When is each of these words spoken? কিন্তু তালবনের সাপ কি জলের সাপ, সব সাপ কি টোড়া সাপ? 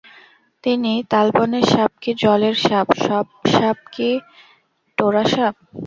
কিন্তু 0.63 0.93
তালবনের 1.11 1.65
সাপ 1.71 1.91
কি 2.01 2.11
জলের 2.21 2.55
সাপ, 2.59 2.87
সব 3.05 3.25
সাপ 3.51 3.77
কি 3.93 4.09
টোড়া 4.97 5.23
সাপ? 5.33 5.55